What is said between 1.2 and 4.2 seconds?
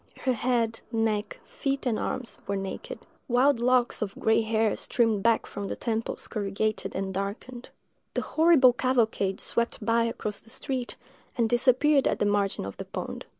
feet, and arms, were naked; wild locks of